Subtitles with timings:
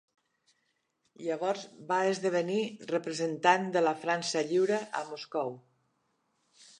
[1.25, 2.63] Llavors va esdevenir
[2.93, 5.53] representant de la França Lliure a Moscou.